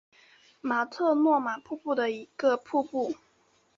[0.61, 3.13] 马特诺玛瀑布的一个瀑布。